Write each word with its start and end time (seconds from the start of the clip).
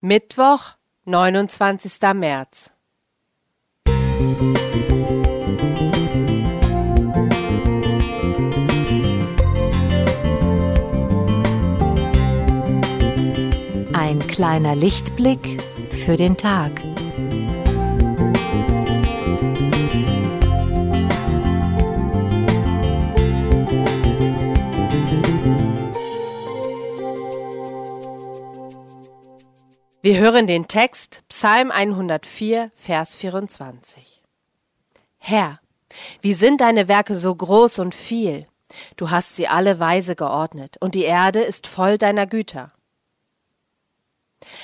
Mittwoch, 0.00 0.76
29. 1.06 1.92
März. 2.14 2.70
Ein 13.92 14.20
kleiner 14.28 14.76
Lichtblick 14.76 15.60
für 15.90 16.16
den 16.16 16.36
Tag. 16.36 16.70
Wir 30.08 30.20
hören 30.20 30.46
den 30.46 30.68
Text 30.68 31.22
Psalm 31.28 31.70
104, 31.70 32.70
Vers 32.74 33.14
24. 33.14 34.22
Herr, 35.18 35.60
wie 36.22 36.32
sind 36.32 36.62
deine 36.62 36.88
Werke 36.88 37.14
so 37.14 37.34
groß 37.34 37.78
und 37.80 37.94
viel? 37.94 38.46
Du 38.96 39.10
hast 39.10 39.36
sie 39.36 39.48
alle 39.48 39.80
weise 39.80 40.16
geordnet, 40.16 40.78
und 40.80 40.94
die 40.94 41.02
Erde 41.02 41.40
ist 41.40 41.66
voll 41.66 41.98
deiner 41.98 42.26
Güter. 42.26 42.72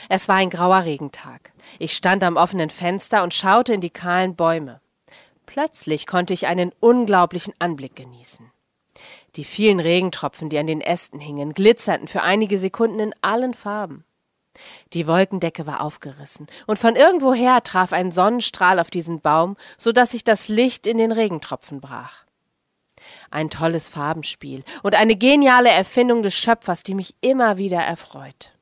Es 0.09 0.29
war 0.29 0.37
ein 0.37 0.49
grauer 0.49 0.85
Regentag. 0.85 1.53
Ich 1.79 1.93
stand 1.93 2.25
am 2.25 2.37
offenen 2.37 2.71
Fenster 2.71 3.23
und 3.23 3.35
schaute 3.35 3.75
in 3.75 3.83
die 3.83 3.91
kahlen 3.91 4.37
Bäume. 4.37 4.81
Plötzlich 5.45 6.07
konnte 6.07 6.33
ich 6.33 6.47
einen 6.47 6.73
unglaublichen 6.81 7.53
Anblick 7.59 7.97
genießen. 7.97 8.51
Die 9.37 9.45
vielen 9.45 9.81
Regentropfen, 9.81 10.49
die 10.49 10.57
an 10.57 10.67
den 10.67 10.81
Ästen 10.81 11.21
hingen, 11.21 11.53
glitzerten 11.53 12.09
für 12.09 12.23
einige 12.23 12.59
Sekunden 12.59 12.99
in 12.99 13.15
allen 13.21 13.53
Farben. 13.53 14.07
Die 14.93 15.07
Wolkendecke 15.07 15.67
war 15.67 15.81
aufgerissen, 15.81 16.47
und 16.67 16.79
von 16.79 16.97
irgendwoher 16.97 17.63
traf 17.63 17.93
ein 17.93 18.13
Sonnenstrahl 18.13 18.79
auf 18.79 18.91
diesen 18.91 19.21
Baum, 19.21 19.57
so 19.77 19.93
dass 19.93 20.13
sich 20.13 20.25
das 20.25 20.49
Licht 20.49 20.87
in 20.87 20.99
den 20.99 21.13
Regentropfen 21.13 21.81
brach. 21.81 22.25
Ein 23.31 23.51
tolles 23.51 23.89
Farbenspiel 23.89 24.65
und 24.83 24.95
eine 24.95 25.17
geniale 25.17 25.71
Erfindung 25.71 26.23
des 26.23 26.35
Schöpfers, 26.35 26.83
die 26.83 26.95
mich 26.95 27.15
immer 27.21 27.59
wieder 27.59 27.81
erfreut. 27.81 28.53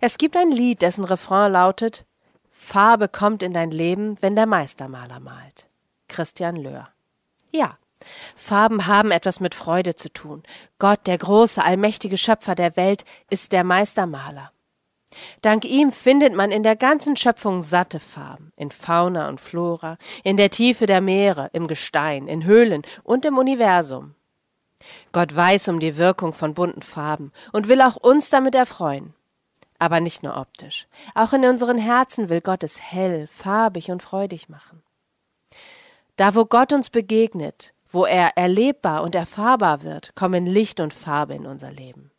Es 0.00 0.18
gibt 0.18 0.36
ein 0.36 0.50
Lied, 0.50 0.82
dessen 0.82 1.04
Refrain 1.04 1.52
lautet 1.52 2.04
Farbe 2.58 3.08
kommt 3.08 3.42
in 3.42 3.52
dein 3.52 3.70
Leben, 3.70 4.16
wenn 4.22 4.34
der 4.34 4.46
Meistermaler 4.46 5.20
malt. 5.20 5.68
Christian 6.08 6.56
Löhr. 6.56 6.88
Ja, 7.52 7.76
Farben 8.34 8.86
haben 8.86 9.10
etwas 9.10 9.40
mit 9.40 9.54
Freude 9.54 9.94
zu 9.94 10.12
tun. 10.12 10.42
Gott, 10.78 11.06
der 11.06 11.18
große, 11.18 11.62
allmächtige 11.62 12.16
Schöpfer 12.16 12.54
der 12.54 12.76
Welt, 12.76 13.04
ist 13.30 13.52
der 13.52 13.62
Meistermaler. 13.62 14.52
Dank 15.42 15.64
ihm 15.64 15.92
findet 15.92 16.34
man 16.34 16.50
in 16.50 16.62
der 16.62 16.76
ganzen 16.76 17.16
Schöpfung 17.16 17.62
satte 17.62 18.00
Farben, 18.00 18.52
in 18.56 18.70
Fauna 18.70 19.28
und 19.28 19.40
Flora, 19.40 19.98
in 20.24 20.36
der 20.36 20.50
Tiefe 20.50 20.86
der 20.86 21.00
Meere, 21.00 21.48
im 21.52 21.68
Gestein, 21.68 22.28
in 22.28 22.44
Höhlen 22.44 22.82
und 23.04 23.24
im 23.24 23.38
Universum. 23.38 24.14
Gott 25.12 25.34
weiß 25.34 25.68
um 25.68 25.80
die 25.80 25.96
Wirkung 25.96 26.32
von 26.32 26.54
bunten 26.54 26.82
Farben 26.82 27.32
und 27.52 27.68
will 27.68 27.80
auch 27.80 27.96
uns 27.96 28.30
damit 28.30 28.54
erfreuen. 28.54 29.14
Aber 29.78 30.00
nicht 30.00 30.22
nur 30.22 30.36
optisch. 30.36 30.86
Auch 31.14 31.32
in 31.32 31.44
unseren 31.44 31.78
Herzen 31.78 32.28
will 32.28 32.40
Gott 32.40 32.62
es 32.62 32.80
hell, 32.80 33.26
farbig 33.30 33.90
und 33.90 34.02
freudig 34.02 34.48
machen. 34.48 34.82
Da, 36.16 36.34
wo 36.34 36.46
Gott 36.46 36.72
uns 36.72 36.88
begegnet, 36.88 37.74
wo 37.86 38.06
er 38.06 38.36
erlebbar 38.36 39.02
und 39.02 39.14
erfahrbar 39.14 39.82
wird, 39.82 40.14
kommen 40.14 40.46
Licht 40.46 40.80
und 40.80 40.94
Farbe 40.94 41.34
in 41.34 41.46
unser 41.46 41.70
Leben. 41.70 42.10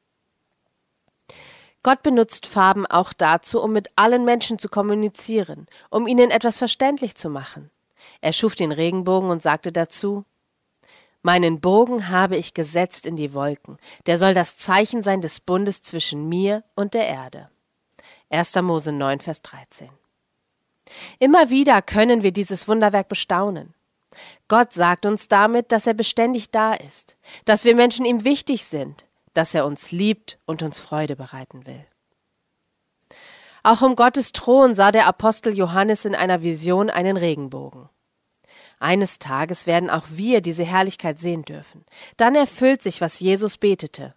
Gott 1.88 2.04
benutzt 2.04 2.48
Farben 2.48 2.86
auch 2.86 3.14
dazu, 3.14 3.64
um 3.64 3.72
mit 3.72 3.92
allen 3.96 4.26
Menschen 4.26 4.60
zu 4.60 4.68
kommunizieren, 4.68 5.68
um 5.90 6.06
ihnen 6.06 6.32
etwas 6.32 6.58
verständlich 6.58 7.16
zu 7.16 7.30
machen. 7.30 7.72
Er 8.20 8.34
schuf 8.34 8.56
den 8.56 8.74
Regenbogen 8.74 9.30
und 9.30 9.42
sagte 9.42 9.72
dazu 9.72 10.26
Meinen 11.22 11.62
Bogen 11.62 12.10
habe 12.10 12.36
ich 12.36 12.54
gesetzt 12.54 13.06
in 13.06 13.16
die 13.16 13.34
Wolken, 13.34 13.78
der 14.06 14.18
soll 14.18 14.34
das 14.34 14.58
Zeichen 14.58 15.02
sein 15.02 15.22
des 15.22 15.40
Bundes 15.40 15.82
zwischen 15.82 16.28
mir 16.28 16.66
und 16.76 16.94
der 16.94 17.08
Erde. 17.08 17.50
1. 18.32 18.56
Mose 18.56 18.92
9, 18.92 19.22
Vers 19.22 19.42
13. 19.44 19.88
Immer 21.20 21.50
wieder 21.50 21.82
können 21.82 22.22
wir 22.22 22.34
dieses 22.34 22.68
Wunderwerk 22.68 23.08
bestaunen. 23.08 23.74
Gott 24.50 24.74
sagt 24.74 25.06
uns 25.06 25.30
damit, 25.30 25.72
dass 25.72 25.88
er 25.88 25.94
beständig 25.94 26.52
da 26.52 26.74
ist, 26.74 27.16
dass 27.46 27.64
wir 27.64 27.76
Menschen 27.76 28.06
ihm 28.06 28.26
wichtig 28.26 28.66
sind, 28.66 29.07
dass 29.38 29.54
er 29.54 29.66
uns 29.66 29.92
liebt 29.92 30.40
und 30.46 30.64
uns 30.64 30.80
Freude 30.80 31.16
bereiten 31.16 31.66
will. 31.66 31.86
Auch 33.64 33.82
um 33.82 33.96
Gottes 33.96 34.32
Thron 34.32 34.76
sah 34.76 34.92
der 34.92 35.08
Apostel 35.08 35.56
Johannes 35.56 36.06
in 36.06 36.16
einer 36.16 36.42
Vision 36.42 36.90
einen 36.90 37.18
Regenbogen. 37.18 37.90
Eines 38.80 39.20
Tages 39.20 39.68
werden 39.68 39.90
auch 39.90 40.06
wir 40.10 40.42
diese 40.42 40.64
Herrlichkeit 40.64 41.20
sehen 41.20 41.44
dürfen. 41.44 41.86
Dann 42.16 42.36
erfüllt 42.36 42.82
sich, 42.82 43.02
was 43.02 43.20
Jesus 43.20 43.58
betete. 43.58 44.16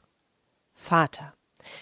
Vater, 0.72 1.34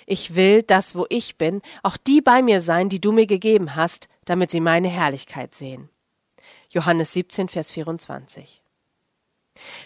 ich 0.06 0.34
will, 0.34 0.62
dass 0.62 0.94
wo 0.94 1.06
ich 1.08 1.36
bin, 1.38 1.62
auch 1.82 1.96
die 1.96 2.20
bei 2.20 2.42
mir 2.42 2.60
sein, 2.60 2.88
die 2.88 3.00
du 3.00 3.12
mir 3.12 3.26
gegeben 3.26 3.76
hast, 3.76 4.08
damit 4.24 4.50
sie 4.50 4.60
meine 4.60 4.88
Herrlichkeit 4.88 5.54
sehen. 5.54 5.88
Johannes 6.70 7.12
17, 7.12 7.48
Vers 7.48 7.70
24. 7.70 8.62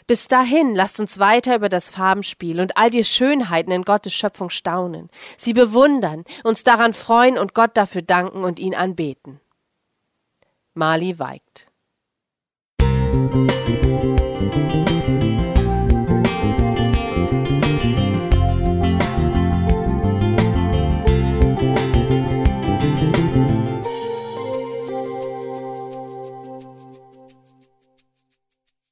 Bis 0.07 0.29
dahin 0.29 0.75
lasst 0.75 1.01
uns 1.01 1.19
weiter 1.19 1.57
über 1.57 1.69
das 1.69 1.91
Farbenspiel 1.91 2.61
und 2.61 2.77
all 2.77 2.91
die 2.91 3.05
Schönheiten 3.05 3.73
in 3.73 3.83
Gottes 3.83 4.13
Schöpfung 4.13 4.51
staunen, 4.51 5.09
sie 5.37 5.53
bewundern, 5.53 6.25
uns 6.45 6.65
daran 6.65 6.93
freuen 6.93 7.39
und 7.39 7.55
Gott 7.55 7.77
dafür 7.77 8.03
danken 8.03 8.45
und 8.45 8.59
ihn 8.59 8.75
anbeten. 8.75 9.41
Mali 10.75 11.19
Weigt 11.19 11.72